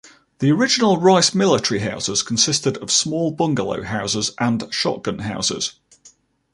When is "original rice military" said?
0.51-1.81